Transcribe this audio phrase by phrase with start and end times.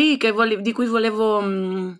[0.00, 1.98] Sì, vole- di cui volevo, mh,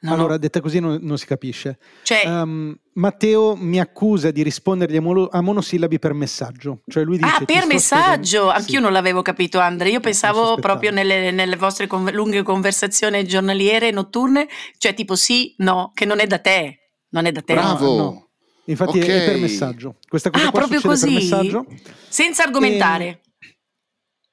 [0.00, 0.38] No, allora, no.
[0.38, 1.78] detta così non, non si capisce.
[2.02, 6.82] Cioè, um, Matteo mi accusa di rispondergli a, mono, a, monosillabi per messaggio.
[6.86, 8.48] Cioè lui dice, ah, per messaggio?
[8.48, 8.82] Anch'io sì.
[8.82, 9.88] non l'avevo capito, Andre.
[9.88, 15.90] Io pensavo proprio nelle, nelle vostre con, lunghe conversazioni giornaliere, notturne, cioè tipo sì, no,
[15.94, 16.92] che non è da te.
[17.10, 17.54] Non è da te.
[17.54, 17.96] Bravo.
[17.96, 18.28] No.
[18.66, 19.22] Infatti okay.
[19.22, 19.96] è per messaggio.
[20.06, 21.28] Questa cosa ah, proprio così?
[22.08, 23.06] Senza argomentare.
[23.06, 23.20] E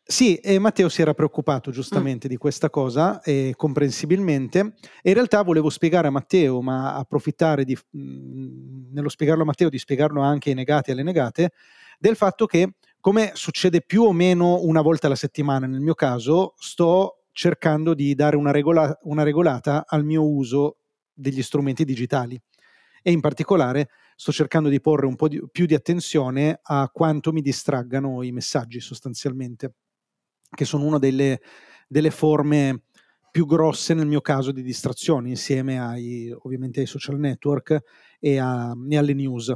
[0.08, 2.30] sì, e Matteo si era preoccupato giustamente mm.
[2.30, 7.76] di questa cosa, e comprensibilmente, e in realtà volevo spiegare a Matteo, ma approfittare di,
[7.76, 11.54] mh, nello spiegarlo a Matteo, di spiegarlo anche ai negati e alle negate,
[11.98, 16.54] del fatto che, come succede più o meno una volta alla settimana nel mio caso,
[16.58, 20.78] sto cercando di dare una, regola, una regolata al mio uso
[21.12, 22.40] degli strumenti digitali.
[23.02, 27.32] E in particolare sto cercando di porre un po' di, più di attenzione a quanto
[27.32, 29.74] mi distraggano i messaggi sostanzialmente
[30.50, 31.42] che sono una delle,
[31.88, 32.84] delle forme
[33.36, 37.78] più grosse nel mio caso di distrazioni, insieme ai, ovviamente ai social network
[38.20, 39.54] e, a, e, alle news.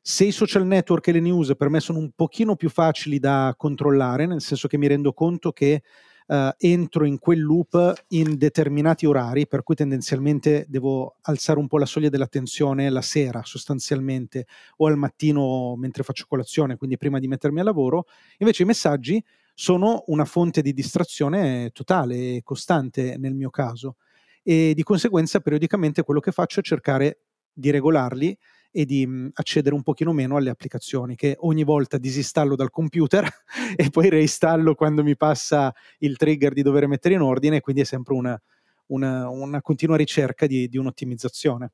[0.00, 3.54] Se i social network e le news per me sono un pochino più facili da
[3.56, 5.82] controllare, nel senso che mi rendo conto che
[6.26, 11.78] uh, entro in quel loop in determinati orari, per cui tendenzialmente devo alzare un po'
[11.78, 14.46] la soglia dell'attenzione la sera sostanzialmente
[14.78, 18.06] o al mattino mentre faccio colazione, quindi prima di mettermi al lavoro,
[18.38, 23.96] invece i messaggi sono una fonte di distrazione totale e costante nel mio caso
[24.42, 27.20] e di conseguenza periodicamente quello che faccio è cercare
[27.52, 28.36] di regolarli
[28.70, 33.26] e di mh, accedere un pochino meno alle applicazioni che ogni volta disinstallo dal computer
[33.76, 37.84] e poi reinstallo quando mi passa il trigger di dover mettere in ordine, quindi è
[37.84, 38.40] sempre una,
[38.86, 41.72] una, una continua ricerca di, di un'ottimizzazione.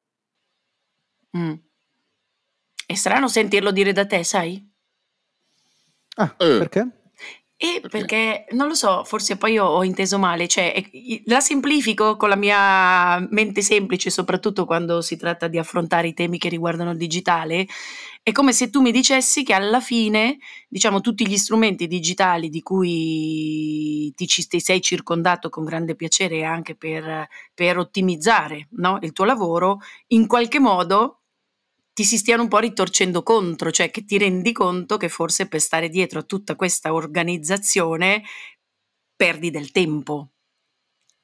[1.37, 1.55] Mm.
[2.87, 4.69] È strano sentirlo dire da te, sai?
[6.17, 6.59] Ah, eh.
[6.59, 7.00] perché?
[7.63, 10.83] E perché non lo so, forse poi ho, ho inteso male, cioè
[11.27, 16.39] la semplifico con la mia mente semplice, soprattutto quando si tratta di affrontare i temi
[16.39, 17.67] che riguardano il digitale.
[18.23, 20.39] È come se tu mi dicessi che alla fine,
[20.69, 26.45] diciamo, tutti gli strumenti digitali di cui ti, ci, ti sei circondato con grande piacere
[26.45, 31.20] anche per, per ottimizzare no, il tuo lavoro, in qualche modo
[32.01, 35.61] ti si stiano un po' ritorcendo contro, cioè che ti rendi conto che forse per
[35.61, 38.23] stare dietro a tutta questa organizzazione
[39.15, 40.31] perdi del tempo.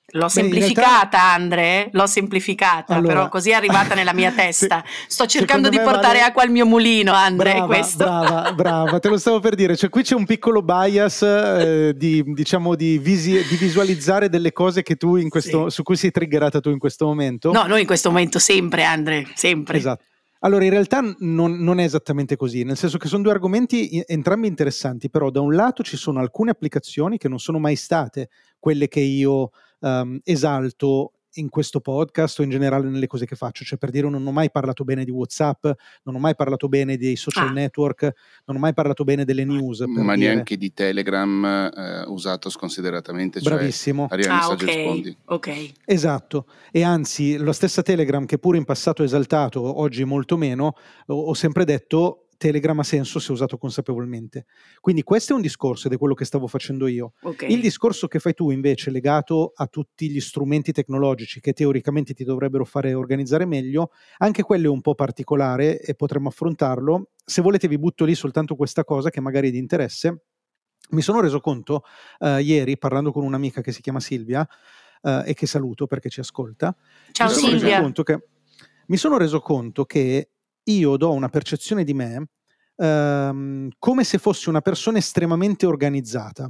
[0.09, 1.33] L'ho Beh, semplificata, realtà...
[1.33, 3.13] Andre, l'ho semplificata, allora...
[3.15, 4.85] però così è arrivata nella mia testa.
[5.09, 6.21] Sto cercando di portare vale...
[6.21, 8.05] acqua al mio mulino, Andre, brava, questo.
[8.05, 9.77] Brava, brava, te lo stavo per dire.
[9.77, 14.83] Cioè, qui c'è un piccolo bias eh, di, diciamo, di, visi- di, visualizzare delle cose
[14.83, 15.75] questo, sì.
[15.75, 17.51] su cui sei triggerata tu in questo momento.
[17.51, 19.79] No, noi in questo momento sempre, Andre, sempre.
[19.79, 20.05] Esatto.
[20.41, 24.47] Allora, in realtà non, non, è esattamente così, nel senso che sono due argomenti entrambi
[24.47, 28.29] interessanti, però da un lato ci sono alcune applicazioni che non sono mai state
[28.59, 29.51] quelle che io
[29.81, 33.65] um, esalto in questo podcast o in generale nelle cose che faccio.
[33.65, 35.67] Cioè, per dire, non ho mai parlato bene di WhatsApp,
[36.03, 37.53] non ho mai parlato bene dei social ah.
[37.53, 38.03] network,
[38.45, 39.81] non ho mai parlato bene delle news.
[39.81, 40.33] Ma dire.
[40.33, 43.41] neanche di Telegram eh, usato sconsideratamente.
[43.41, 44.09] Cioè Bravissimo.
[44.29, 45.73] Ah, ok, ok.
[45.85, 46.47] Esatto.
[46.71, 50.75] E anzi, la stessa Telegram, che pure in passato è esaltato, oggi molto meno,
[51.07, 54.47] ho sempre detto Telegram ha senso se usato consapevolmente.
[54.81, 57.13] Quindi questo è un discorso ed è quello che stavo facendo io.
[57.21, 57.53] Okay.
[57.53, 62.25] Il discorso che fai tu invece legato a tutti gli strumenti tecnologici che teoricamente ti
[62.25, 67.11] dovrebbero fare organizzare meglio, anche quello è un po' particolare e potremmo affrontarlo.
[67.25, 70.23] Se volete vi butto lì soltanto questa cosa che magari è di interesse.
[70.91, 71.83] Mi sono reso conto
[72.21, 74.47] uh, ieri parlando con un'amica che si chiama Silvia
[75.03, 76.77] uh, e che saluto perché ci ascolta.
[77.11, 77.91] Ciao mi Silvia.
[77.91, 78.29] Che,
[78.87, 80.31] mi sono reso conto che
[80.67, 82.29] io do una percezione di me
[82.77, 86.49] ehm, come se fossi una persona estremamente organizzata.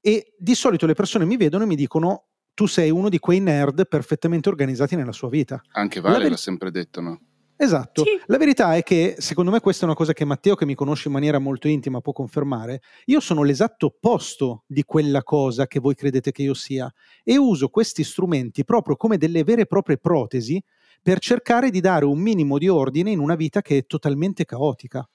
[0.00, 3.40] E di solito le persone mi vedono e mi dicono tu sei uno di quei
[3.40, 5.60] nerd perfettamente organizzati nella sua vita.
[5.72, 7.20] Anche Vale ver- l'ha sempre detto, no?
[7.60, 8.04] Esatto.
[8.04, 8.10] Sì.
[8.26, 11.08] La verità è che secondo me questa è una cosa che Matteo, che mi conosce
[11.08, 12.82] in maniera molto intima, può confermare.
[13.06, 16.88] Io sono l'esatto opposto di quella cosa che voi credete che io sia
[17.24, 20.62] e uso questi strumenti proprio come delle vere e proprie protesi
[21.00, 25.08] per cercare di dare un minimo di ordine in una vita che è totalmente caotica.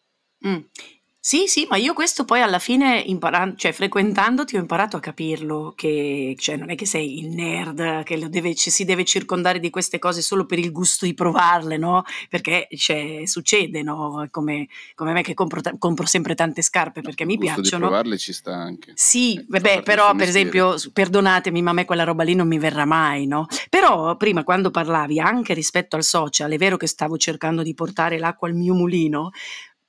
[0.47, 0.59] Mm.
[1.25, 5.71] Sì, sì, ma io questo poi alla fine, imparando, cioè frequentandoti, ho imparato a capirlo,
[5.73, 9.69] che cioè, non è che sei il nerd, che deve, ci si deve circondare di
[9.69, 12.03] queste cose solo per il gusto di provarle, no?
[12.29, 14.27] Perché cioè, succede, no?
[14.31, 17.85] Come, come me che compro, compro, sempre tante scarpe perché mi piacciono.
[17.85, 18.91] di provarle ci sta anche.
[18.93, 22.59] Sì, eh, vabbè, però per esempio, perdonatemi, ma a me quella roba lì non mi
[22.59, 23.47] verrà mai, no?
[23.69, 28.19] Però prima quando parlavi anche rispetto al social, è vero che stavo cercando di portare
[28.19, 29.31] l'acqua al mio mulino,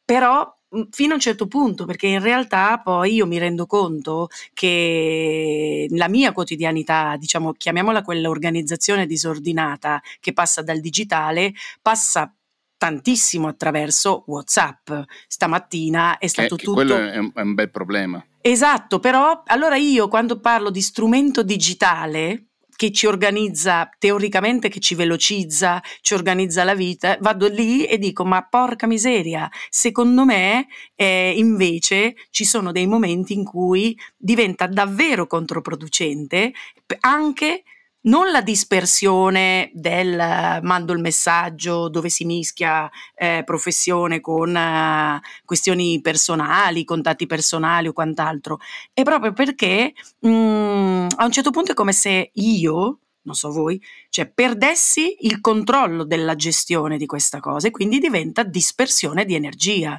[0.04, 0.54] però
[0.90, 6.08] fino a un certo punto, perché in realtà poi io mi rendo conto che la
[6.08, 12.34] mia quotidianità, diciamo, chiamiamola quella organizzazione disordinata che passa dal digitale, passa
[12.76, 14.90] tantissimo attraverso WhatsApp.
[15.28, 16.72] Stamattina è stato eh, tutto.
[16.72, 18.24] Quello è un, è un bel problema.
[18.40, 24.94] Esatto, però allora io quando parlo di strumento digitale, che ci organizza teoricamente, che ci
[24.94, 31.34] velocizza, ci organizza la vita, vado lì e dico ma porca miseria, secondo me eh,
[31.36, 36.52] invece ci sono dei momenti in cui diventa davvero controproducente
[37.00, 37.62] anche
[38.04, 45.20] non la dispersione del uh, mando il messaggio dove si mischia eh, professione con uh,
[45.44, 48.58] questioni personali, contatti personali o quant'altro,
[48.92, 53.50] è proprio perché mh, mm, a un certo punto è come se io, non so
[53.50, 53.80] voi,
[54.10, 59.98] cioè perdessi il controllo della gestione di questa cosa e quindi diventa dispersione di energia.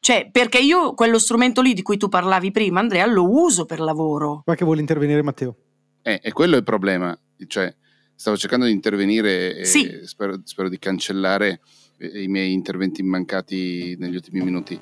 [0.00, 3.80] Cioè, perché io quello strumento lì di cui tu parlavi prima, Andrea, lo uso per
[3.80, 4.42] lavoro.
[4.44, 5.56] Ma che vuole intervenire Matteo?
[6.02, 7.74] Eh, e quello è il problema cioè,
[8.14, 10.00] stavo cercando di intervenire e sì.
[10.04, 11.60] spero, spero, di cancellare
[11.98, 14.78] eh, i miei interventi mancati negli ultimi minuti.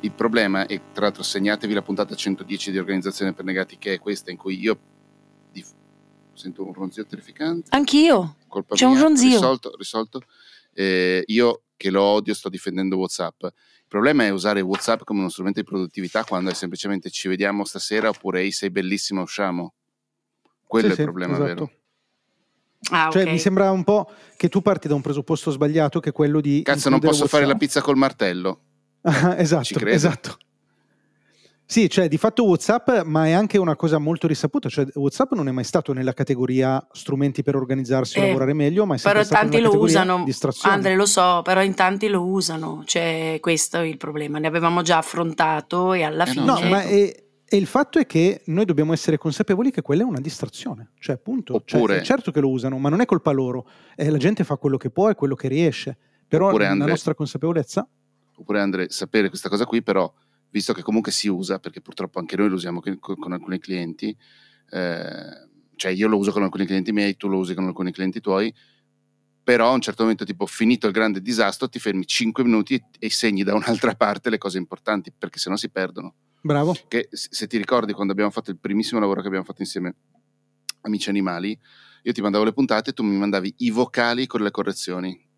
[0.00, 3.98] Il problema, e tra l'altro segnatevi la puntata 110 di Organizzazione per Negati, che è
[3.98, 4.78] questa, in cui io
[5.52, 5.64] di,
[6.34, 7.68] sento un ronzio terrificante.
[7.70, 8.36] Anch'io.
[8.48, 9.28] Colpa C'è mia, un ronzio.
[9.28, 10.22] Risolto, risolto.
[10.74, 13.42] Eh, io che lo odio sto difendendo WhatsApp.
[13.42, 17.64] Il problema è usare WhatsApp come uno strumento di produttività quando è semplicemente ci vediamo
[17.64, 19.74] stasera oppure ehi sei bellissima usciamo.
[20.64, 21.46] Quello sì, è il sì, problema esatto.
[21.46, 21.81] vero.
[22.90, 23.32] Ah, cioè, okay.
[23.32, 26.62] mi sembra un po' che tu parti da un presupposto sbagliato che è quello di.
[26.62, 28.60] Cazzo, non posso fare la pizza col martello.
[29.02, 30.36] Ah, esatto, esatto.
[31.64, 35.48] Sì, cioè di fatto WhatsApp, ma è anche una cosa molto risaputa, cioè WhatsApp non
[35.48, 39.22] è mai stato nella categoria strumenti per organizzarsi e eh, lavorare meglio, ma è sempre
[39.24, 40.74] però tanti lo usano, distrazione.
[40.74, 44.82] Andre lo so, però in tanti lo usano, cioè questo è il problema, ne avevamo
[44.82, 46.44] già affrontato e alla eh fine...
[46.44, 46.70] No, certo.
[46.70, 50.20] ma è, e il fatto è che noi dobbiamo essere consapevoli che quella è una
[50.20, 53.68] distrazione, cioè appunto, cioè, Oppure, cioè, certo che lo usano, ma non è colpa loro,
[53.94, 56.88] eh, la gente fa quello che può e quello che riesce, però Oppure, la Andre,
[56.88, 57.86] nostra consapevolezza...
[58.36, 60.10] Oppure Andre, sapere questa cosa qui, però,
[60.48, 64.16] visto che comunque si usa, perché purtroppo anche noi lo usiamo con, con alcuni clienti,
[64.70, 68.22] eh, cioè io lo uso con alcuni clienti miei, tu lo usi con alcuni clienti
[68.22, 68.50] tuoi,
[69.44, 72.82] però a un certo momento, tipo, finito il grande disastro, ti fermi 5 minuti e,
[72.98, 76.14] e segni da un'altra parte le cose importanti, perché sennò si perdono.
[76.42, 76.76] Bravo.
[76.88, 79.94] Che se ti ricordi quando abbiamo fatto il primissimo lavoro che abbiamo fatto insieme,
[80.82, 81.58] Amici Animali,
[82.02, 85.30] io ti mandavo le puntate e tu mi mandavi i vocali con le correzioni.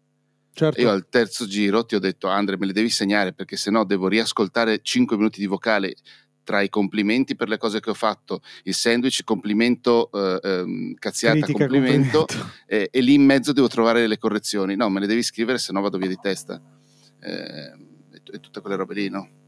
[0.52, 0.80] Certo.
[0.80, 4.08] Io al terzo giro ti ho detto, Andre, me le devi segnare perché sennò devo
[4.08, 5.96] riascoltare 5 minuti di vocale
[6.42, 11.40] tra i complimenti per le cose che ho fatto, il sandwich, complimento, eh, eh, cazziata,
[11.40, 12.52] Critica, complimento, complimento.
[12.66, 14.76] E, e, lì in mezzo devo trovare le correzioni.
[14.76, 16.60] No, me le devi scrivere, sennò vado via di testa.
[17.20, 19.43] Eh, e, e tutte quelle robe lì, no?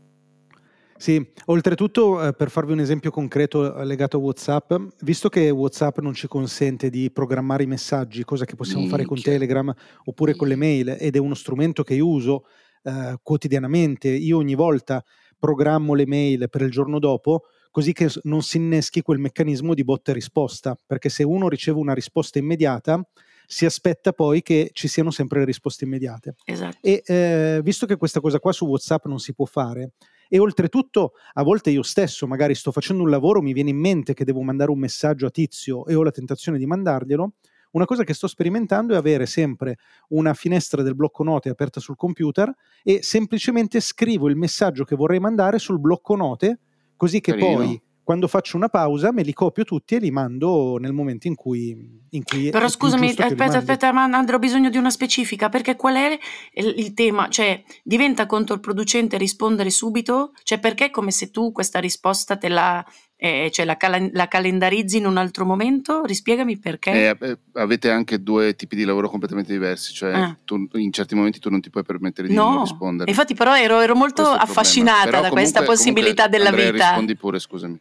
[0.98, 5.98] Sì, oltretutto eh, per farvi un esempio concreto eh, legato a WhatsApp, visto che WhatsApp
[5.98, 8.96] non ci consente di programmare i messaggi, cosa che possiamo Minchia.
[8.96, 9.74] fare con Telegram
[10.04, 12.46] oppure con le mail, ed è uno strumento che io uso
[12.82, 15.04] eh, quotidianamente, io ogni volta
[15.38, 19.84] programmo le mail per il giorno dopo, così che non si inneschi quel meccanismo di
[19.84, 23.06] botta e risposta, perché se uno riceve una risposta immediata,
[23.46, 26.36] si aspetta poi che ci siano sempre le risposte immediate.
[26.44, 26.78] Esatto.
[26.80, 29.92] E eh, visto che questa cosa qua su WhatsApp non si può fare,
[30.28, 34.14] e oltretutto a volte io stesso magari sto facendo un lavoro, mi viene in mente
[34.14, 37.33] che devo mandare un messaggio a Tizio e ho la tentazione di mandarglielo,
[37.73, 39.76] una cosa che sto sperimentando è avere sempre
[40.09, 42.50] una finestra del blocco note aperta sul computer
[42.83, 46.59] e semplicemente scrivo il messaggio che vorrei mandare sul blocco note,
[46.97, 47.56] così che Carino.
[47.56, 51.34] poi quando faccio una pausa me li copio tutti e li mando nel momento in
[51.34, 52.04] cui...
[52.10, 55.96] In cui Però scusami, aspetta, aspetta, ma Andrea ho bisogno di una specifica, perché qual
[55.96, 56.16] è
[56.52, 57.28] il, il, tema?
[57.28, 60.30] Cioè, diventa controproducente rispondere subito?
[60.44, 62.86] Cioè, perché è come se tu questa risposta te la
[63.16, 66.04] eh, cioè la, cal- la, calendarizzi in un altro momento?
[66.04, 66.92] Rispiegami perché.
[66.92, 70.38] Eh, eh, avete anche due tipi di lavoro completamente diversi, cioè ah.
[70.44, 72.50] tu, in certi momenti tu non ti puoi permettere di no.
[72.50, 73.10] non rispondere.
[73.10, 76.88] Infatti, però ero, ero molto affascinata da comunque, questa possibilità comunque, della Andrea, vita.
[76.88, 77.80] Rispondi pure, scusami.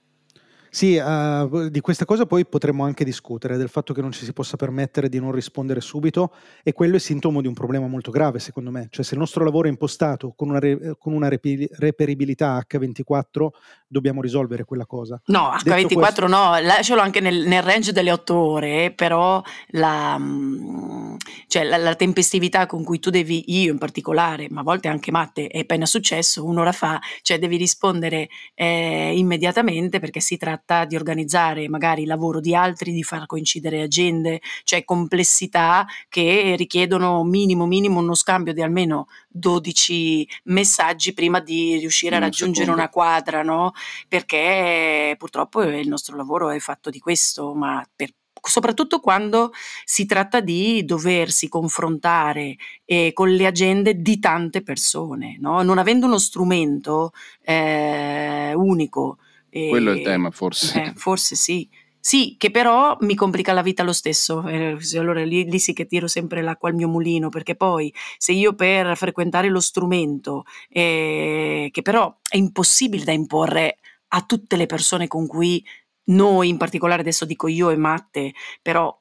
[0.76, 4.34] Sì, uh, di questa cosa poi potremmo anche discutere, del fatto che non ci si
[4.34, 8.40] possa permettere di non rispondere subito e quello è sintomo di un problema molto grave
[8.40, 11.66] secondo me, cioè se il nostro lavoro è impostato con una, re- con una repi-
[11.78, 13.48] reperibilità H24
[13.88, 15.18] dobbiamo risolvere quella cosa.
[15.28, 16.28] No, H24 questo...
[16.28, 21.05] no, lascialo anche nel, nel, range delle otto ore, però la, mm,
[21.48, 25.12] cioè la, la, tempestività con cui tu devi, io in particolare, ma a volte anche
[25.12, 30.96] Matte, è appena successo, un'ora fa, cioè devi rispondere eh, immediatamente perché si tratta di
[30.96, 37.66] organizzare magari il lavoro di altri, di far coincidere agende, cioè complessità che richiedono minimo
[37.66, 43.74] minimo uno scambio di almeno 12 messaggi prima di riuscire a raggiungere una quadra, no?
[44.08, 48.12] Perché purtroppo il nostro lavoro è fatto di questo, ma per
[48.50, 49.52] soprattutto quando
[49.84, 55.62] si tratta di doversi confrontare eh, con le agende di tante persone, no?
[55.62, 57.12] non avendo uno strumento
[57.44, 59.18] eh, unico
[59.56, 60.84] e, Quello è il tema, forse.
[60.84, 61.70] Eh, forse sì.
[61.98, 65.88] Sì, che però mi complica la vita lo stesso, eh, allora lì, lì, sì che
[65.88, 71.70] tiro sempre l'acqua al mio mulino, perché poi se io per frequentare lo strumento, eh,
[71.72, 73.78] che però è impossibile da imporre
[74.10, 75.66] a tutte le persone con cui
[76.06, 78.98] noi, in particolare adesso dico io e Matte, però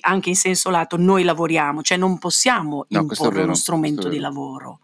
[0.00, 4.80] anche in senso lato, noi lavoriamo, cioè non possiamo no, imporre uno strumento di lavoro.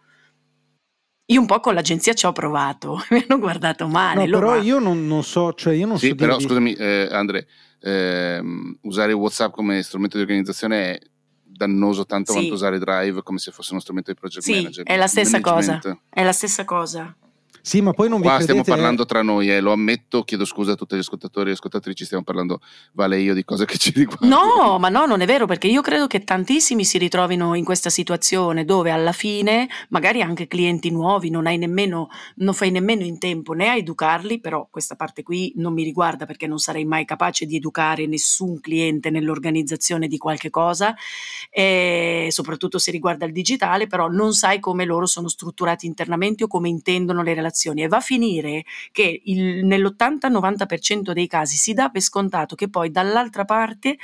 [1.29, 4.27] Io un po' con l'agenzia ci ho provato, mi hanno guardato male.
[4.27, 6.45] No, però io non, non, so, cioè io non sì, so però dirvi...
[6.45, 7.49] scusami eh, Andre,
[7.81, 8.41] eh,
[8.83, 10.99] usare WhatsApp come strumento di organizzazione è
[11.43, 12.39] dannoso tanto sì.
[12.39, 14.85] quanto usare Drive come se fosse uno strumento di project sì, manager.
[14.85, 15.81] È la stessa cosa.
[16.09, 17.17] È la stessa cosa.
[17.67, 20.71] Sì, ma poi non Qua vi stiamo parlando tra noi, eh, lo ammetto, chiedo scusa
[20.71, 22.61] a tutti gli ascoltatori e ascoltatrici, stiamo parlando,
[22.93, 24.37] vale io, di cose che ci riguardano.
[24.37, 27.91] No, ma no, non è vero, perché io credo che tantissimi si ritrovino in questa
[27.91, 33.19] situazione dove alla fine, magari anche clienti nuovi, non hai nemmeno, non fai nemmeno in
[33.19, 37.05] tempo né a educarli, però questa parte qui non mi riguarda perché non sarei mai
[37.05, 40.95] capace di educare nessun cliente nell'organizzazione di qualche cosa,
[41.51, 46.47] e soprattutto se riguarda il digitale, però non sai come loro sono strutturati internamente o
[46.47, 51.73] come intendono le relazioni relazioni e va a finire che il, nell'80-90% dei casi si
[51.73, 53.97] dà per scontato che poi dall'altra parte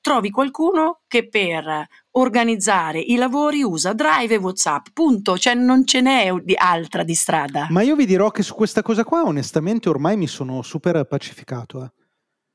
[0.00, 6.00] trovi qualcuno che per organizzare i lavori usa Drive e WhatsApp, punto, cioè non ce
[6.00, 7.66] n'è di altra di strada.
[7.70, 11.84] Ma io vi dirò che su questa cosa qua onestamente ormai mi sono super pacificato.
[11.84, 11.90] Eh.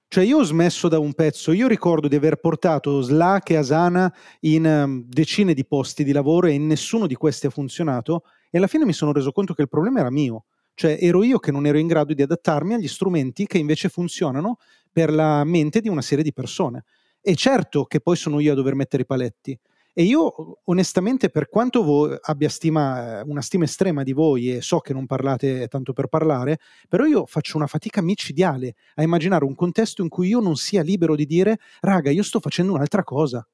[0.08, 4.14] Cioè io ho smesso da un pezzo, io ricordo di aver portato Slack e Asana
[4.42, 8.58] in um, decine di posti di lavoro e in nessuno di questi ha funzionato e
[8.58, 11.52] alla fine mi sono reso conto che il problema era mio, cioè ero io che
[11.52, 14.58] non ero in grado di adattarmi agli strumenti che invece funzionano
[14.92, 16.84] per la mente di una serie di persone.
[17.22, 19.58] E certo che poi sono io a dover mettere i paletti.
[19.94, 24.80] E io onestamente, per quanto vo- abbia stima, una stima estrema di voi e so
[24.80, 29.54] che non parlate tanto per parlare, però io faccio una fatica micidiale a immaginare un
[29.54, 33.46] contesto in cui io non sia libero di dire, raga, io sto facendo un'altra cosa.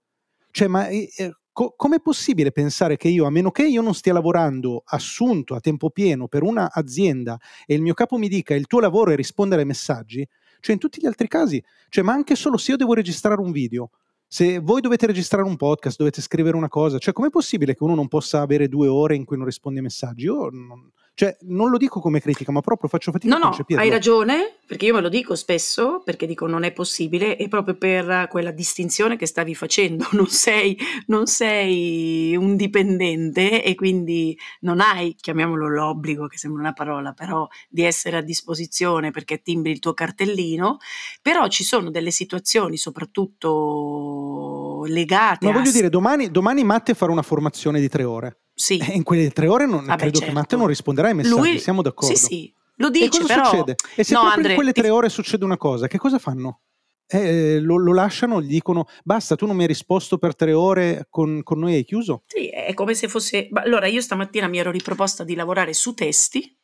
[0.52, 1.10] Cioè, ma eh,
[1.58, 5.60] co- com'è possibile pensare che io, a meno che io non stia lavorando assunto a
[5.60, 9.62] tempo pieno per un'azienda e il mio capo mi dica il tuo lavoro è rispondere
[9.62, 10.28] ai messaggi,
[10.60, 13.52] cioè in tutti gli altri casi, cioè, ma anche solo se io devo registrare un
[13.52, 13.90] video,
[14.28, 17.96] se voi dovete registrare un podcast, dovete scrivere una cosa, cioè com'è possibile che uno
[17.96, 20.26] non possa avere due ore in cui non risponde ai messaggi?
[20.26, 23.82] Io non, Cioè, non lo dico come critica, ma proprio faccio fatica no, a concepirlo.
[23.82, 27.48] No, hai ragione, perché io me lo dico spesso, perché dico non è possibile, e
[27.48, 34.38] proprio per quella distinzione che stavi facendo, non sei, non sei un dipendente e quindi
[34.60, 39.72] non hai, chiamiamolo l'obbligo, che sembra una parola, però di essere a disposizione perché timbri
[39.72, 40.78] il tuo cartellino,
[41.24, 45.56] però ci sono delle situazioni, soprattutto legate ma a...
[45.56, 48.42] voglio dire, domani, domani Matte farà una formazione di tre ore.
[48.60, 48.80] Sì.
[48.80, 50.34] E in quelle tre ore non, Vabbè, credo certo.
[50.34, 52.16] che Matte non risponderà ai messaggi, Lui, siamo d'accordo.
[52.16, 53.46] Sì, sì, lo E dice, cosa però...
[53.46, 53.76] succede?
[53.96, 56.62] E se no, Andre, in quelle tre ore succede una cosa, che cosa fanno?
[57.06, 61.06] Eh, lo, lo lasciano, gli dicono basta, tu non mi hai risposto per tre ore,
[61.12, 62.24] con, con noi hai chiuso?
[62.26, 63.48] Sì, è come se fosse...
[63.54, 66.58] Allora, io stamattina mi ero riproposta di lavorare su testi,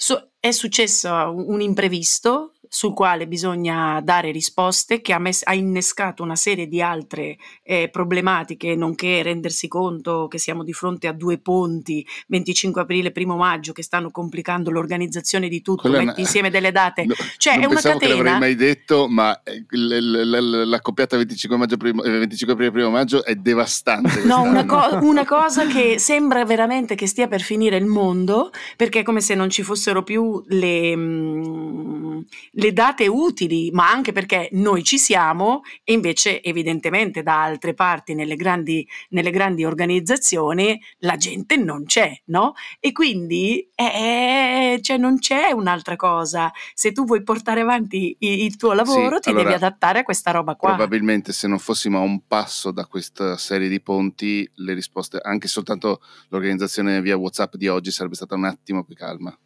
[0.00, 6.22] So- è successo un imprevisto sul quale bisogna dare risposte che ha, mes- ha innescato
[6.22, 11.38] una serie di altre eh, problematiche, nonché rendersi conto che siamo di fronte a due
[11.38, 16.50] ponti, 25 aprile, 1 maggio, che stanno complicando l'organizzazione di tutto, Quella metti una- insieme
[16.50, 17.04] delle date.
[17.08, 18.38] No, Cioè, non è una pensavo che l'avrei catena.
[18.38, 22.70] mai detto, ma eh, l- l- l- la coppiata 25 maggio, primo, eh, 25 aprile,
[22.72, 24.24] primo maggio è devastante.
[24.24, 29.00] No, una, co- una cosa che sembra veramente che stia per finire il mondo, perché
[29.00, 32.20] è come se non ci fossero più le, mm,
[32.58, 38.14] le date utili, ma anche perché noi ci siamo e invece evidentemente da altre parti
[38.14, 42.54] nelle grandi, nelle grandi organizzazioni la gente non c'è, no?
[42.80, 46.50] E quindi eh, cioè non c'è un'altra cosa.
[46.74, 50.02] Se tu vuoi portare avanti i- il tuo lavoro Sì, ti allora, devi adattare a
[50.02, 50.70] questa roba qua.
[50.74, 55.46] Probabilmente se non fossimo a un passo da questa serie di ponti, le risposte, anche
[55.46, 56.00] soltanto
[56.30, 59.36] l'organizzazione via WhatsApp di oggi sarebbe stata un attimo più calma.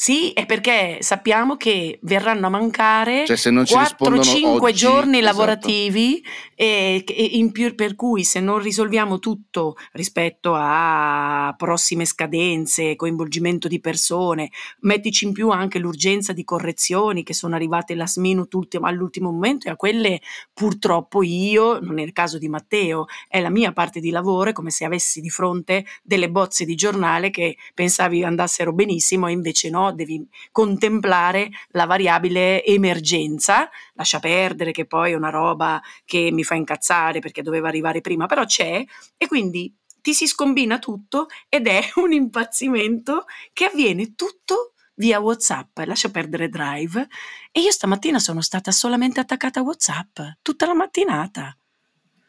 [0.00, 4.72] Sì, è perché sappiamo che verranno a mancare Cioè se non ci rispondono 4-5 oggi,
[4.72, 5.24] giorni esatto.
[5.24, 12.96] lavorativi e, e in più per cui se non risolviamo tutto rispetto a prossime scadenze,
[12.96, 14.48] coinvolgimento di persone,
[14.80, 19.68] mettici in più anche l'urgenza di correzioni che sono arrivate last minute ultimo- all'ultimo momento
[19.68, 20.22] e a quelle
[20.54, 24.52] purtroppo io, non è il caso di Matteo, è la mia parte di lavoro, è
[24.54, 29.68] come se avessi di fronte delle bozze di giornale che pensavi andassero benissimo e invece
[29.68, 36.44] no, devi contemplare la variabile emergenza, lascia perdere che poi è una roba che mi
[36.44, 38.84] fa incazzare perché doveva arrivare prima, però c'è
[39.16, 45.78] e quindi ti si scombina tutto ed è un impazzimento che avviene tutto via WhatsApp,
[45.84, 47.08] lascia perdere Drive
[47.52, 51.56] e io stamattina sono stata solamente attaccata a WhatsApp tutta la mattinata.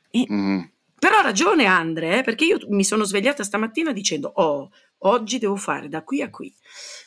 [0.09, 0.71] E- Mhm.
[0.97, 4.69] però ha ragione Andre, eh, perché io mi sono svegliata stamattina dicendo, oh,
[5.03, 6.53] oggi devo fare da qui a qui.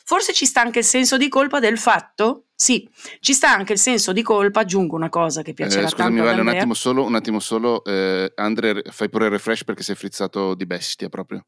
[0.03, 2.45] Forse ci sta anche il senso di colpa del fatto?
[2.55, 2.87] Sì,
[3.19, 6.29] ci sta anche il senso di colpa, aggiungo una cosa che piacerà Eh, scusami, tanto
[6.29, 7.83] Vale, un attimo solo, un attimo solo.
[7.83, 11.45] Eh, Andre, fai pure il refresh perché sei frizzato di bestia proprio.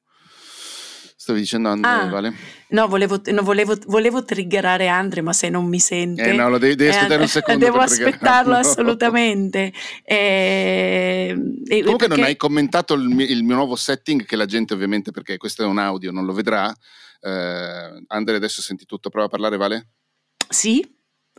[1.27, 2.33] Stavi dicendo Andre, Ah, Vale?
[2.69, 6.23] no, volevo, no, volevo, volevo triggerare Andre, ma se non mi sente...
[6.23, 7.65] Eh no, lo devi, devi eh, aspettare un secondo.
[7.65, 9.73] Devo aspettarlo assolutamente.
[10.05, 14.73] Eh, Comunque non perché- hai commentato il mio, il mio nuovo setting che la gente
[14.73, 16.73] ovviamente, perché questo è un audio, non lo vedrà.
[17.19, 19.89] Eh, Andre adesso senti tutto, prova a parlare, Vale?
[20.47, 20.81] Sì?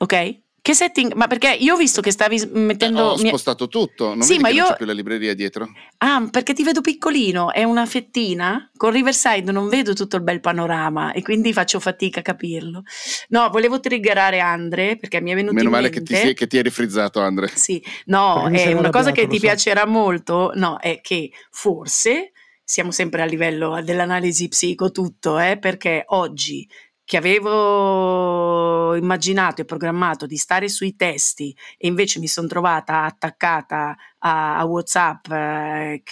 [0.01, 0.41] Ok.
[0.69, 1.15] Che setting?
[1.15, 3.03] Ma perché io ho visto che stavi s- Eh, mettendo...
[3.03, 5.67] ho spostato tutto, non Sì, vedi ma che non io- c'è più la libreria dietro?
[5.97, 8.71] Ah, perché ti vedo piccolino, è una fettina?
[8.77, 12.83] Con Riverside non vedo tutto il bel panorama e quindi faccio fatica a capirlo.
[13.29, 16.01] No, volevo triggerare Andre perché mi è venuto Meno in male mente...
[16.01, 17.49] che ti, sei- che ti eri frizzato, Andre.
[17.49, 19.47] Sì, no, Perché è sei una cosa che ti so.
[19.47, 26.05] piacerà molto, no, è che forse siamo sempre a livello dell'analisi psico tutto, eh, perché
[26.09, 26.69] oggi
[27.09, 33.97] che avevo immaginato e programmato di stare sui testi e invece mi sono trovata attaccata
[34.19, 36.03] a, a WhatsApp eh,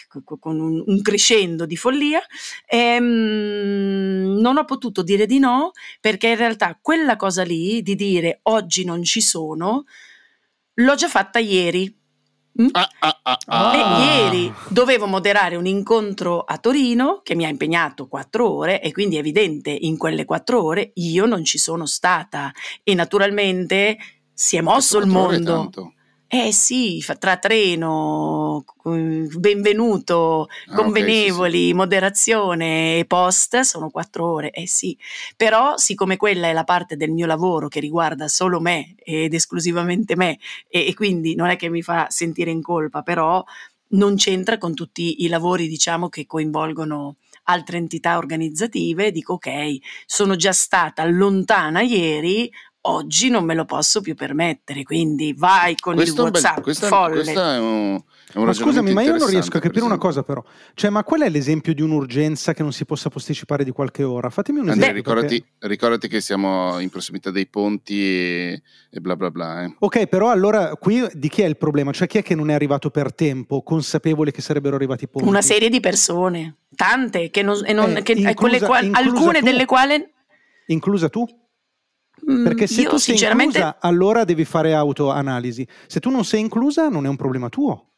[0.40, 2.22] con un, un crescendo di follia,
[2.64, 8.40] ehm, non ho potuto dire di no perché in realtà quella cosa lì di dire
[8.44, 9.84] oggi non ci sono
[10.76, 11.94] l'ho già fatta ieri.
[12.60, 12.68] Mm?
[12.72, 13.38] Ah, ah, ah,
[13.74, 14.04] E ah.
[14.04, 19.16] ieri dovevo moderare un incontro a Torino che mi ha impegnato quattro ore e quindi
[19.16, 23.98] è evidente in quelle quattro ore io non ci sono stata e naturalmente
[24.32, 25.52] si è mosso il mondo.
[25.52, 25.92] tanto.
[26.28, 30.82] Eh sì, tra treno, benvenuto, Ah, ok, sì, sì.
[30.82, 34.98] convenevoli, moderazione e post sono quattro ore, eh sì,
[35.36, 40.16] però siccome quella è la parte del mio lavoro che riguarda solo me ed esclusivamente
[40.16, 43.44] me e, e quindi non è che mi fa sentire in colpa, però
[43.90, 47.16] non c'entra con tutti i lavori diciamo che coinvolgono
[47.48, 52.50] altre entità organizzative, dico ok, sono già stata lontana ieri,
[52.88, 56.62] oggi non me lo posso più permettere, quindi vai con Questo il un bel- WhatsApp
[56.62, 57.14] questa, folle.
[57.14, 58.02] questa è un-
[58.34, 60.42] Ma scusami, ma io non riesco a capire una cosa però.
[60.74, 64.28] Cioè, ma qual è l'esempio di un'urgenza che non si possa posticipare di qualche ora?
[64.30, 64.86] Fatemi un esempio.
[64.88, 65.68] Andrea, ricordati, perché...
[65.68, 69.64] ricordati, che siamo in prossimità dei ponti e, e bla bla bla.
[69.64, 69.76] Eh.
[69.78, 71.92] Ok, però allora qui di chi è il problema?
[71.92, 75.26] Cioè chi è che non è arrivato per tempo, consapevole che sarebbero arrivati i ponti?
[75.26, 79.64] Una serie di persone, tante, che non, non, eh, che, inclusa, quali, alcune tu, delle
[79.64, 80.14] quali...
[80.66, 81.26] Inclusa tu?
[82.30, 83.58] Mm, Perché se Io, tu sei sinceramente...
[83.58, 85.66] inclusa, allora devi fare autoanalisi.
[85.86, 87.90] Se tu non sei inclusa, non è un problema tuo.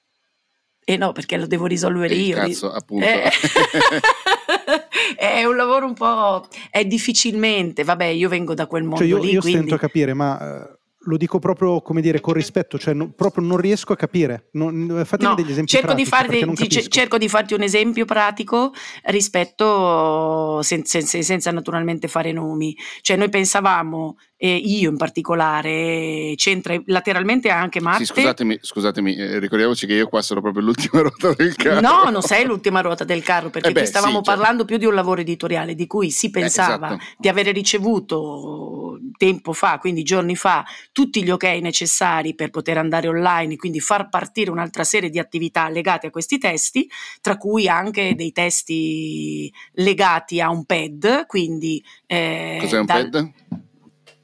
[0.84, 2.36] Eh no, perché lo devo risolvere eh, io.
[2.36, 3.04] Cazzo, appunto.
[3.04, 3.30] Eh.
[5.16, 6.46] è un lavoro un po'...
[6.70, 9.58] è difficilmente, vabbè, io vengo da quel mondo cioè io, lì, io quindi...
[9.58, 10.77] stento a capire, ma eh,
[11.08, 14.48] lo dico proprio come dire con rispetto, cioè no, proprio non riesco a capire.
[14.52, 18.04] Non, fatemi no, degli esempi cerco pratici, di, farti, di cerco di farti un esempio
[18.04, 18.72] pratico
[19.04, 22.76] rispetto sen, sen, senza naturalmente fare nomi.
[23.00, 28.04] Cioè noi pensavamo eh, io in particolare, c'entra lateralmente anche Matte.
[28.04, 31.80] Sì, scusatemi, scusatemi eh, ricordiamoci che io qua sono proprio l'ultima ruota del carro.
[31.80, 34.38] No, non sei l'ultima ruota del carro, perché eh beh, stavamo sì, certo.
[34.38, 37.04] parlando più di un lavoro editoriale di cui si pensava esatto.
[37.18, 43.08] di avere ricevuto tempo fa, quindi giorni fa, tutti gli ok necessari per poter andare
[43.08, 46.88] online, quindi far partire un'altra serie di attività legate a questi testi,
[47.20, 51.84] tra cui anche dei testi legati a un pad, quindi...
[52.06, 53.32] Eh, Cos'è un dal, pad?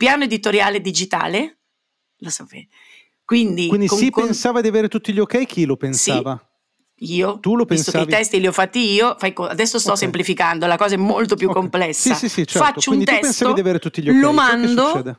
[0.04, 1.58] Piano editoriale digitale,
[2.18, 2.68] lo sapete.
[3.24, 4.24] Quindi, Quindi con, si con...
[4.24, 6.38] pensava di avere tutti gli ok, chi lo pensava?
[6.94, 8.04] Sì, io, tu lo visto pensavi?
[8.04, 10.02] che i testi li ho fatti io, co- adesso sto okay.
[10.02, 11.60] semplificando, la cosa è molto più okay.
[11.62, 12.14] complessa.
[12.14, 12.66] Sì, sì, sì, certo.
[12.66, 14.20] Faccio quindi un testo, di avere tutti gli okay.
[14.20, 15.18] lo mando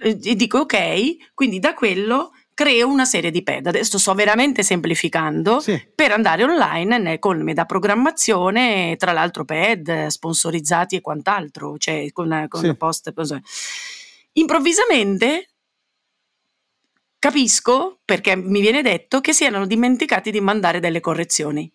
[0.00, 3.66] e dico ok, quindi da quello creo una serie di pad.
[3.66, 5.80] Adesso sto veramente semplificando sì.
[5.94, 12.46] per andare online con me da programmazione, tra l'altro pad sponsorizzati e quant'altro, cioè con,
[12.48, 12.74] con sì.
[12.76, 13.12] post.
[14.36, 15.48] Improvvisamente
[17.18, 21.72] capisco, perché mi viene detto, che si erano dimenticati di mandare delle correzioni.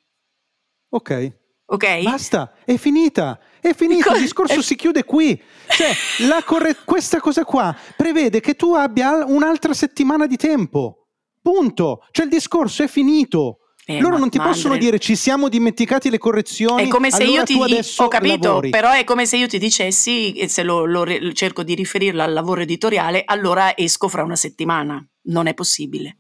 [0.89, 1.38] Ok.
[1.65, 2.04] Ok?
[2.04, 3.39] Basta, è finita.
[3.60, 5.39] È finito, il discorso si chiude qui.
[5.67, 11.08] Cioè, corre- questa cosa qua prevede che tu abbia un'altra settimana di tempo.
[11.41, 12.06] Punto.
[12.12, 13.59] Cioè, il discorso è finito.
[13.89, 14.86] Eh, Loro non ti possono Andre...
[14.86, 16.84] dire ci siamo dimenticati le correzioni.
[16.84, 17.56] È come se allora io ti
[17.97, 18.69] ho capito, lavori.
[18.69, 22.32] però è come se io ti dicessi, e se lo, lo, cerco di riferirlo al
[22.32, 25.04] lavoro editoriale, allora esco fra una settimana.
[25.23, 26.17] Non è possibile.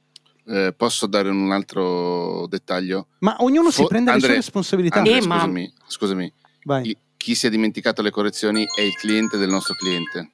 [0.47, 3.09] Eh, posso dare un altro dettaglio?
[3.19, 4.97] Ma ognuno Fo- si prende Andre, le sue responsabilità.
[4.97, 5.83] Andre, eh, scusami, ma...
[5.85, 6.33] scusami.
[6.63, 10.31] Vai chi si è dimenticato le correzioni è il cliente del nostro cliente.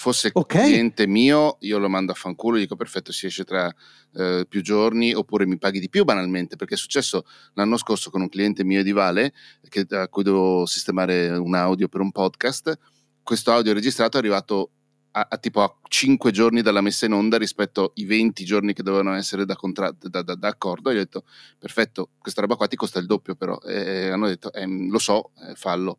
[0.00, 0.64] Fosse okay.
[0.64, 3.70] cliente mio, io lo mando a fanculo e dico perfetto, si esce tra
[4.14, 8.22] eh, più giorni oppure mi paghi di più banalmente, perché è successo l'anno scorso con
[8.22, 9.34] un cliente mio di Vale
[9.68, 12.78] che, a cui dovevo sistemare un audio per un podcast.
[13.22, 14.70] Questo audio registrato è arrivato
[15.10, 18.82] a, a, tipo a 5 giorni dalla messa in onda rispetto ai 20 giorni che
[18.82, 20.88] dovevano essere da, contra- da, da, da accordo.
[20.88, 21.24] E gli ho detto:
[21.58, 23.58] Perfetto, questa roba qua ti costa il doppio, però.
[23.58, 25.98] E hanno detto: eh, Lo so, eh, fallo.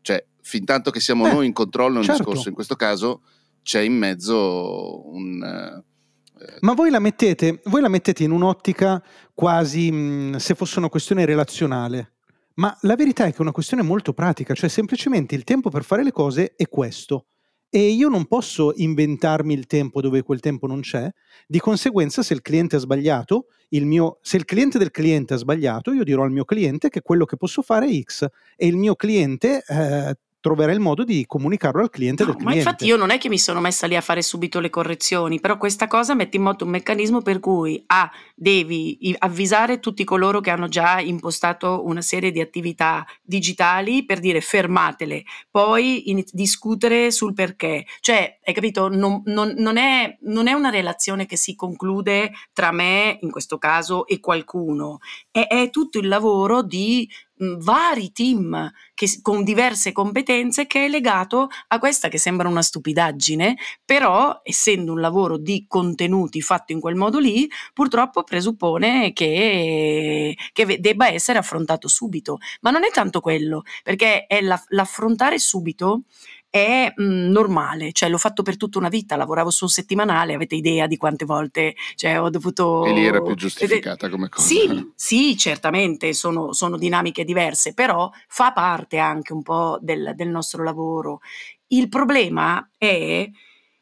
[0.00, 2.24] Cioè, fin tanto che siamo eh, noi in controllo nel certo.
[2.24, 3.20] discorso, in questo caso
[3.66, 5.42] c'è in mezzo un...
[5.42, 9.02] Eh, Ma voi la, mettete, voi la mettete in un'ottica
[9.34, 12.12] quasi mm, se fosse una questione relazionale.
[12.54, 15.82] Ma la verità è che è una questione molto pratica, cioè semplicemente il tempo per
[15.82, 17.26] fare le cose è questo.
[17.68, 21.12] E io non posso inventarmi il tempo dove quel tempo non c'è,
[21.48, 25.38] di conseguenza se il cliente ha sbagliato, il mio, se il cliente del cliente ha
[25.38, 28.76] sbagliato, io dirò al mio cliente che quello che posso fare è X e il
[28.76, 32.62] mio cliente eh, troverà il modo di comunicarlo al cliente no, del cliente.
[32.62, 35.40] Ma infatti io non è che mi sono messa lì a fare subito le correzioni,
[35.40, 40.40] però questa cosa mette in moto un meccanismo per cui A, devi avvisare tutti coloro
[40.40, 47.10] che hanno già impostato una serie di attività digitali per dire fermatele, poi in, discutere
[47.10, 47.84] sul perché.
[47.98, 52.70] Cioè, hai capito, non, non, non, è, non, è, una relazione che si conclude tra
[52.70, 54.98] me, in questo caso, e qualcuno,
[55.32, 61.48] è, è tutto il lavoro di vari team che, con diverse competenze che è legato
[61.68, 66.94] a questa che sembra una stupidaggine, però essendo un lavoro di contenuti fatto in quel
[66.94, 72.38] modo lì, purtroppo presuppone che, che debba essere affrontato subito.
[72.60, 76.02] Ma non è tanto quello, perché è la, l'affrontare subito
[76.48, 80.34] è mh, mhmm, normale, cioè l'ho fatto per tutta una vita, lavoravo su un settimanale,
[80.34, 82.84] avete idea di quante volte cioè, ho dovuto...
[82.84, 84.46] E lì era più giustificata come cosa.
[84.46, 90.28] Sì, sì certamente sono, sono, dinamiche diverse, però fa parte anche un po' del, del
[90.28, 91.20] nostro lavoro.
[91.68, 93.28] Il problema è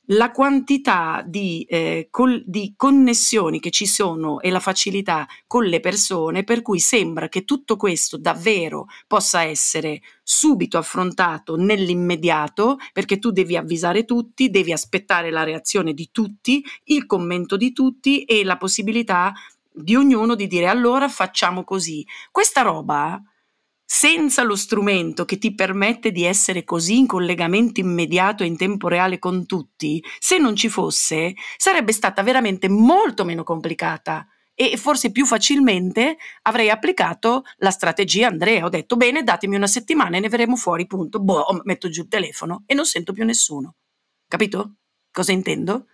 [0.09, 5.81] la quantità di, eh, col, di, connessioni che ci sono e la facilità con le
[5.81, 13.31] persone, per cui sembra che tutto questo davvero possa essere subito affrontato nell'immediato, perché tu
[13.31, 18.57] devi avvisare tutti, devi aspettare la reazione di tutti, il commento di tutti e la
[18.57, 19.33] possibilità
[19.73, 22.07] di ognuno di dire allora facciamo così.
[22.31, 23.21] Questa roba
[23.85, 28.89] senza lo strumento che ti permette di essere così in collegamento immediato e in tempo
[28.89, 35.11] reale con tutti, se non ci fosse, sarebbe stata veramente molto meno complicata e forse
[35.11, 38.65] più facilmente avrei applicato la strategia Andrea.
[38.65, 41.21] Ho detto bene, datemi una settimana e ne verremo fuori, punto.
[41.21, 43.75] Boh, metto giù il telefono e non sento più nessuno.
[44.29, 44.77] Capito?
[45.11, 45.87] Cosa intendo?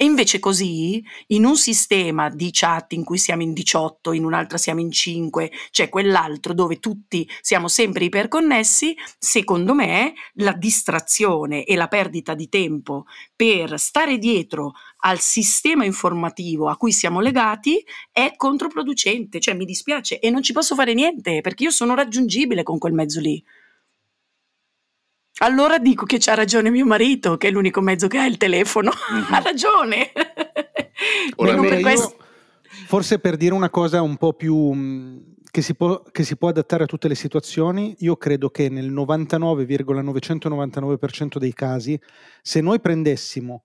[0.00, 4.56] E invece così, in un sistema di chat in cui siamo in 18, in un'altra
[4.56, 11.74] siamo in 5, c'è quell'altro dove tutti siamo sempre iperconnessi, secondo me la distrazione e
[11.74, 18.34] la perdita di tempo per stare dietro al sistema informativo a cui siamo legati è
[18.36, 22.78] controproducente, cioè mi dispiace e non ci posso fare niente perché io sono raggiungibile con
[22.78, 23.44] quel mezzo lì.
[25.38, 28.90] Allora dico che c'ha ragione mio marito, che è l'unico mezzo che ha il telefono.
[29.12, 29.24] Mm-hmm.
[29.32, 30.12] ha ragione.
[31.36, 32.16] Ora, beh, questo...
[32.86, 35.18] forse per dire una cosa un po' più mm,
[35.50, 38.92] che si, può, che si, può, adattare a tutte le situazioni, io credo che nel
[38.92, 42.00] 99,999% dei casi,
[42.42, 43.62] se noi prendessimo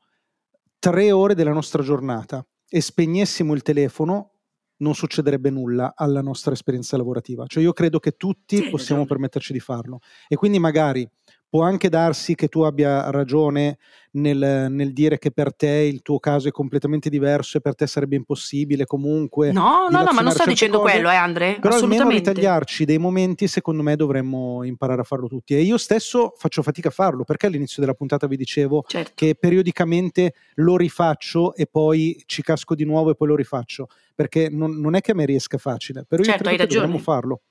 [0.77, 4.33] tre ore della nostra giornata e spegnessimo il telefono,
[4.77, 7.45] non succederebbe nulla alla nostra esperienza lavorativa.
[7.47, 9.99] Cioè io credo che tutti possiamo permetterci di farlo.
[10.27, 11.09] E quindi magari
[11.53, 13.77] può anche darsi che tu abbia ragione
[14.13, 17.85] nel, nel, dire che per te il tuo caso è completamente diverso e per te
[17.85, 19.51] sarebbe impossibile comunque.
[19.51, 21.59] No, no, no, ma non sto dicendo cose, quello, eh, Andre.
[21.61, 25.53] Però almeno ritagliarci dei momenti, secondo me, dovremmo imparare a farlo tutti.
[25.53, 29.11] E io stesso faccio fatica a farlo perché all'inizio della puntata vi dicevo certo.
[29.13, 33.89] che periodicamente lo rifaccio e poi ci casco di nuovo e poi lo rifaccio.
[34.15, 36.97] Perché non, non è che a me riesca facile, però certo, io credo che dovremmo
[36.97, 37.41] farlo.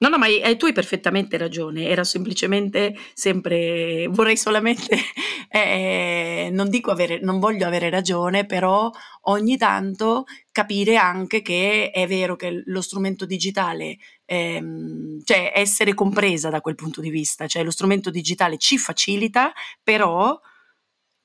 [0.00, 4.96] No, no, ma hai, tu hai perfettamente ragione, era semplicemente sempre, vorrei solamente,
[5.50, 8.88] eh, non dico avere, non voglio avere ragione, però
[9.22, 16.48] ogni tanto capire anche che è vero che lo strumento digitale, ehm, cioè essere compresa
[16.48, 20.38] da quel punto di vista, cioè lo strumento digitale ci facilita, però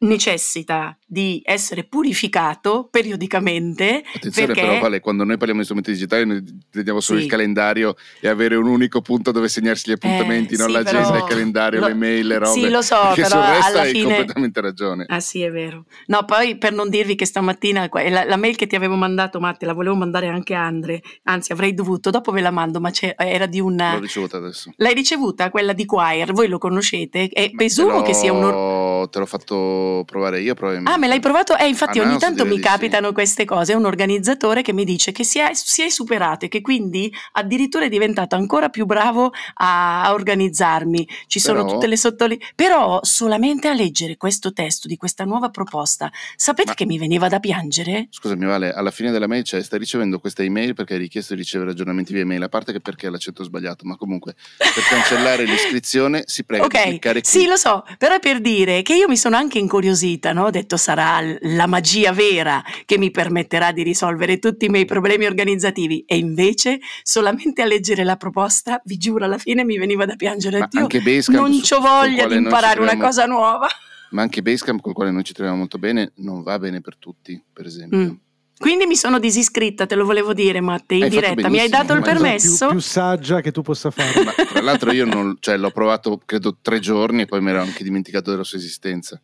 [0.04, 4.04] necessita di essere purificato periodicamente.
[4.16, 4.62] Attenzione perché...
[4.62, 7.26] però Vale, quando noi parliamo di strumenti digitali noi vediamo solo sì.
[7.26, 11.12] il calendario e avere un unico punto dove segnarsi gli appuntamenti, eh, non sì, l'agenda,
[11.12, 11.18] però...
[11.18, 11.88] il calendario, lo...
[11.88, 12.60] le mail, le robe.
[12.60, 14.04] Sì, lo so, perché però sul resto hai fine...
[14.04, 15.06] completamente ragione.
[15.08, 15.86] Ah sì, è vero.
[16.08, 19.66] No, poi per non dirvi che stamattina la, la mail che ti avevo mandato, Matti,
[19.66, 23.46] la volevo mandare anche a Andre, anzi avrei dovuto, dopo ve la mando, ma era
[23.46, 23.94] di una...
[23.94, 24.72] L'ho ricevuta adesso.
[24.78, 27.30] L'hai ricevuta, quella di Quire, voi lo conoscete?
[27.30, 28.93] E presumo che sia un...
[29.10, 30.96] Te l'ho fatto provare io, probabilmente.
[30.96, 31.58] Ah, me l'hai provato?
[31.58, 33.14] Eh, infatti ogni tanto mi capitano sì.
[33.14, 33.74] queste cose.
[33.74, 37.14] È un organizzatore che mi dice che si è, si è, superato e che quindi
[37.34, 41.08] addirittura è diventato ancora più bravo a, a organizzarmi.
[41.28, 41.58] Ci Però...
[41.60, 42.54] sono tutte le sottolineature.
[42.56, 46.76] Però solamente a leggere questo testo di questa nuova proposta, sapete Ma...
[46.76, 48.08] che mi veniva da piangere?
[48.10, 51.40] Scusami, Vale, alla fine della mail cioè, stai ricevendo questa email perché hai richiesto di
[51.40, 56.24] ricevere aggiornamenti via email, a parte che perché l'accetto sbagliato, ma comunque per cancellare l'iscrizione
[56.26, 56.84] si prega okay.
[56.84, 57.30] di cliccare qui.
[57.30, 60.46] Sì, lo so, però è per dire che io mi sono anche incuriosita, no?
[60.46, 65.26] Ho detto sarà la magia vera che mi permetterà di risolvere tutti i miei problemi
[65.26, 70.16] organizzativi e invece solamente a leggere la proposta, vi giuro, alla fine mi veniva da
[70.16, 70.60] piangere.
[70.60, 73.68] Ma anche Basecamp, non ho voglia di imparare una cosa nuova.
[74.12, 76.98] Ma anche Basecamp, con il quale noi ci troviamo molto bene, non va bene per
[76.98, 77.98] tutti, per esempio.
[77.98, 78.12] Mm.
[78.58, 81.50] Quindi mi sono disiscritta, te lo volevo dire Matte, in hai diretta.
[81.50, 82.68] Mi hai dato il permesso?
[82.68, 84.24] Più, più saggia che tu possa fare.
[84.24, 87.62] Ma, tra l'altro io non, cioè, l'ho provato credo tre giorni e poi mi ero
[87.62, 89.20] anche dimenticato della sua esistenza.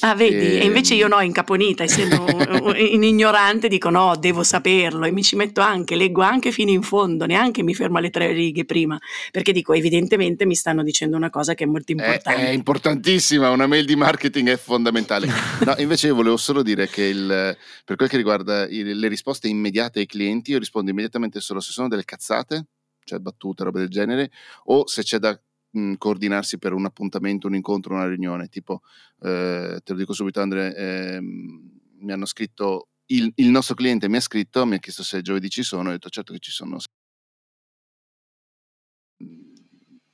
[0.00, 2.24] Ah, vedi, e, e invece io no, incaponita, essendo
[2.76, 6.82] in ignorante, dico no, devo saperlo e mi ci metto anche, leggo anche fino in
[6.82, 8.98] fondo, neanche mi fermo alle tre righe prima,
[9.32, 12.40] perché dico evidentemente mi stanno dicendo una cosa che è molto importante.
[12.40, 15.26] È, è importantissima, una mail di marketing è fondamentale.
[15.68, 19.48] No, invece io volevo solo dire che il, per quel che riguarda il, le risposte
[19.48, 22.66] immediate ai clienti, io rispondo immediatamente solo se sono delle cazzate,
[23.04, 24.30] cioè battute, robe del genere,
[24.64, 25.38] o se c'è da
[25.70, 28.48] mh, coordinarsi per un appuntamento, un incontro, una riunione.
[28.48, 28.80] Tipo,
[29.20, 34.16] eh, te lo dico subito, Andre, eh, mi hanno scritto, il, il, nostro cliente mi
[34.16, 36.78] ha scritto, mi ha chiesto se giovedì ci sono, ho detto certo che ci sono.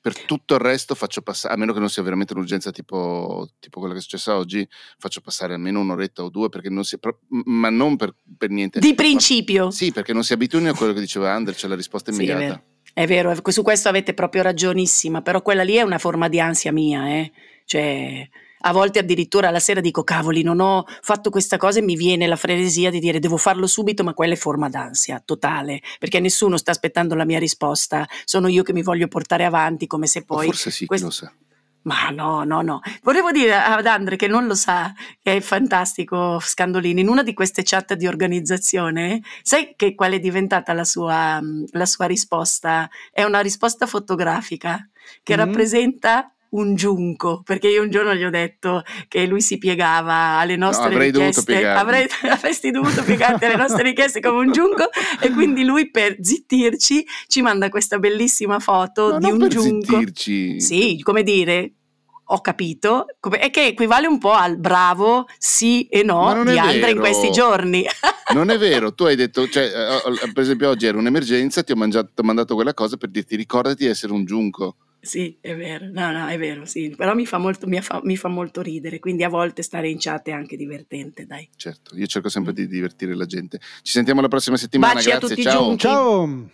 [0.01, 3.79] Per tutto il resto faccio passare, a meno che non sia veramente un'urgenza tipo, tipo
[3.79, 4.67] quella che è successa oggi,
[4.99, 8.81] faccio passare almeno un'oretta o due, perché non si, ma non per, per niente.
[8.81, 9.65] Di principio.
[9.67, 12.63] Ma, sì, perché non si abituino a quello che diceva Andre, c'è la risposta immediata.
[12.67, 16.39] Sì, è vero, su questo avete proprio ragionissima, però quella lì è una forma di
[16.39, 17.33] ansia mia, eh?
[17.65, 18.29] Cioè,
[18.67, 22.29] a volte addirittura la sera dico cavoli, non ho fatto questa cosa e mi viene
[22.29, 26.57] la frenesia di dire devo farlo subito, ma quella è forma d'ansia totale, perché nessuno
[26.57, 30.47] sta aspettando la mia risposta, sono io che mi voglio portare avanti come se poi...
[30.47, 31.33] O forse sì, quest- lo sa.
[31.85, 32.81] Ma no, no, no.
[33.03, 34.93] Volevo dire ad Andre che non lo sa,
[35.23, 40.19] che è fantastico Scandolini, in una di queste chat di organizzazione, sai che qual è
[40.19, 41.41] diventata la sua,
[41.73, 42.89] la sua risposta?
[43.13, 44.89] È una risposta fotografica
[45.23, 45.39] che mm.
[45.39, 50.57] rappresenta un giunco, perché io un giorno gli ho detto che lui si piegava alle
[50.57, 54.89] nostre no, richieste, avrei, avresti dovuto piegarti alle nostre richieste come un giunco
[55.21, 59.99] e quindi lui per zittirci ci manda questa bellissima foto no, di un giunco.
[59.99, 60.61] Zittirci.
[60.61, 61.73] Sì, come dire,
[62.27, 63.07] ho capito,
[63.39, 67.85] è che equivale un po' al bravo sì e no di Andrea in questi giorni.
[68.33, 71.77] non è vero, tu hai detto, cioè, eh, per esempio oggi era un'emergenza, ti ho,
[71.77, 74.77] mangiato, ti ho mandato quella cosa per dirti ricordati di essere un giunco.
[75.05, 78.17] Sì, è vero, no, no, è vero, sì, però mi fa, molto, mi, fa, mi
[78.17, 81.49] fa molto ridere, quindi a volte stare in chat è anche divertente, dai.
[81.57, 82.57] Certo, io cerco sempre mm.
[82.57, 83.59] di divertire la gente.
[83.83, 85.77] Ci sentiamo la prossima settimana, Baci grazie, ciao.
[85.77, 86.51] Ciao.